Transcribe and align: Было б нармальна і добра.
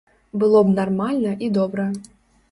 Было 0.43 0.61
б 0.69 0.71
нармальна 0.79 1.33
і 1.47 1.51
добра. 1.57 1.85